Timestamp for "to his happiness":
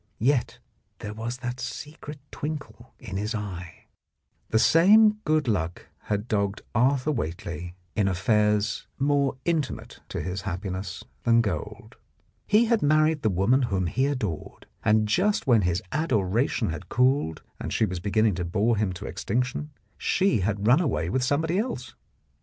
10.09-11.03